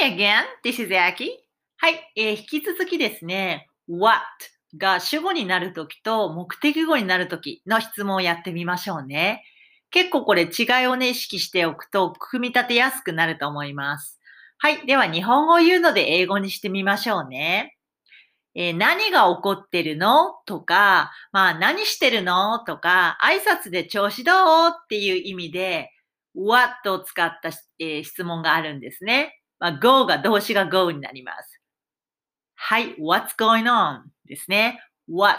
[0.00, 1.30] Hi again, this is Aki.
[1.78, 4.20] はい、えー、引き続きですね、what
[4.76, 9.42] が主語になるときと目的語になるときの質問をやってみましょうね。
[9.90, 14.20] 結構これ違いをね、意識しておくと、組み立てやすくなると思います。
[14.58, 14.86] はい。
[14.86, 17.76] では、日本語を言うので英語にしてみましょうね。
[18.54, 25.90] えー、何が起こってるのとか、まあ、何してるのとか、挨拶で調子どうっていう意味で、
[26.36, 27.48] what を使った、
[27.80, 29.34] えー、質問があるんですね。
[29.60, 31.60] まあ、go が動詞が go になります。
[32.54, 32.94] はい。
[32.96, 34.02] what's going on?
[34.26, 34.80] ですね。
[35.08, 35.36] what's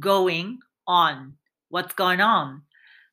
[0.00, 0.56] going
[0.86, 2.58] on?what's going on?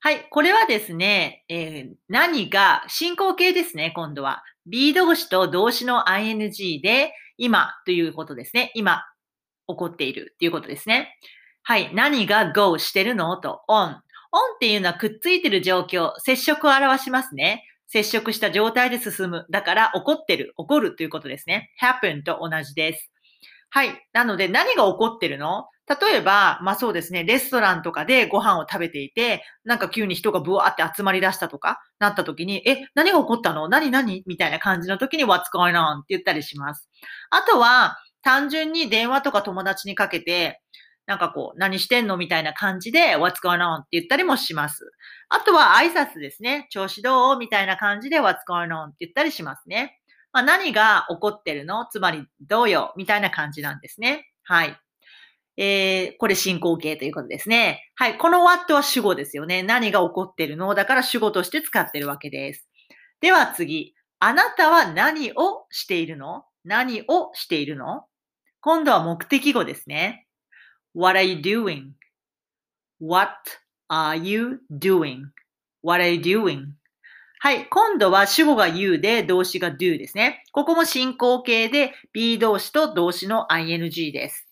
[0.00, 0.28] はい。
[0.30, 4.44] これはですね、えー、何が、進行形ですね、今度は。
[4.66, 8.70] B 動詞と動詞の ing で、今ということですね。
[8.74, 9.02] 今、
[9.66, 11.18] 起こっているということですね。
[11.62, 11.94] はい。
[11.94, 13.88] 何が go してるのと on。
[13.90, 13.98] on っ
[14.60, 17.64] ていうのはくっついてる状況、接触を表しますね。
[17.88, 19.46] 接触した状態で進む。
[19.50, 21.70] だから、起こってる、起こるということですね。
[21.82, 23.10] happen と同じです。
[23.70, 24.08] はい。
[24.12, 25.66] なので、何が起こってるの？
[25.88, 33.68] 例えば、まあそうですね、レストランとかでご飯を食べていて、なんか急に人がブワーって集まり出したとか、なった時に、え、何が起こったの？
[33.68, 34.22] 何何？
[34.26, 35.98] みたいな感じの時に What's going on?
[35.98, 36.88] って言ったりします。
[37.30, 40.60] あとは、単純に電話とか友達にかけて、
[41.08, 42.18] なんかこう、何してんの？
[42.18, 43.76] みたいな感じで What's going on?
[43.76, 44.92] って言ったりもします。
[45.30, 46.66] あとは挨拶ですね。
[46.70, 47.38] 調子どう？
[47.38, 48.88] みたいな感じで What's going on?
[48.88, 49.98] って言ったりしますね。
[50.32, 51.86] まあ、何が起こってるの？
[51.90, 52.92] つまり、どうよ？
[52.98, 54.28] みたいな感じなんですね。
[54.44, 54.76] はい。
[55.56, 57.90] えー、これ進行形ということですね。
[57.96, 58.18] はい。
[58.18, 59.62] この what は主語ですよね。
[59.62, 60.74] 何が起こってるの？
[60.74, 62.68] だから主語として使ってるわけです。
[63.20, 63.94] では次。
[64.20, 66.44] あなたは何をしているの？
[66.64, 68.04] 何をしているの？
[68.60, 70.26] 今度は目的語ですね。
[70.98, 71.36] What are you
[73.00, 73.28] doing?What
[73.88, 76.72] are you doing?What are you doing?
[77.38, 77.68] はい。
[77.68, 80.42] 今度は主語が you で動詞が do ですね。
[80.50, 84.48] ここも進行形で B 動詞と動詞の ing です。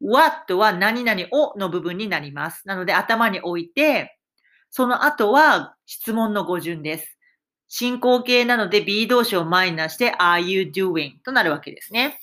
[0.00, 2.62] what は何々をの部分になります。
[2.64, 4.16] なので頭に置いて、
[4.70, 7.18] その後は質問の語順です。
[7.66, 11.14] 進行形なので B 動詞を前に出して are you doing?
[11.24, 12.20] となるわけですね。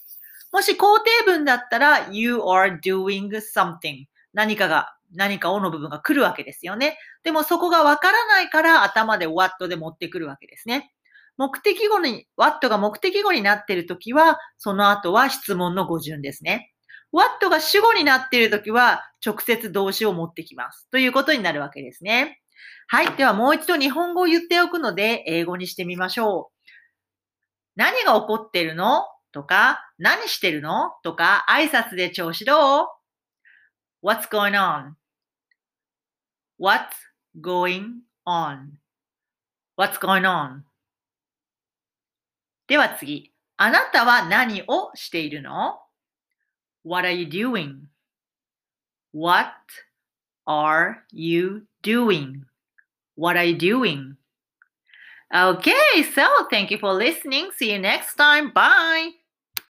[0.51, 6.97] もし肯定文だったら you are doing something 何かが何かをの部分が来るわけですよね。
[7.23, 10.93] でもそこがわからないから頭で what で持ってくるわけですね。
[11.37, 16.73] 目的語に、what が目的語になっているときは、その後は質問の語順ですね。
[17.13, 20.89] what が主語になっているときは、直接動詞を持ってきます。
[20.91, 22.41] ということになるわけですね。
[22.87, 23.15] はい。
[23.15, 26.69] ではもう一度日本語を言っておくので、英語にしてみましょう。
[27.77, 29.05] 何が起こってるの？
[29.31, 32.87] とか、何してるのとか、挨拶で調子どう
[34.03, 34.53] ?What's going
[36.59, 36.85] on?What's
[37.39, 40.61] going on?What's going on?
[42.67, 43.33] では次。
[43.61, 45.81] あなたは何をしているの
[46.85, 47.89] What are you doing?
[49.11, 49.49] What
[50.47, 52.45] are you doing?
[53.17, 54.15] What are you doing?
[55.33, 57.51] Okay, so thank you for listening.
[57.57, 58.53] See you next time.
[58.53, 59.18] Bye.